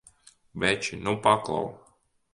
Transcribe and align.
Veči, 0.63 0.95
nu 1.03 1.13
paklau! 1.27 1.69